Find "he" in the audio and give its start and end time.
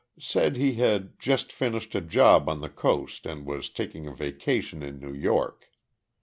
0.55-0.77